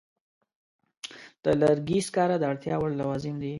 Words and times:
د 1.43 1.45
لرګي 1.61 1.99
سکاره 2.07 2.35
د 2.39 2.43
اړتیا 2.51 2.75
وړ 2.79 2.91
لوازم 3.01 3.35
دي. 3.41 3.49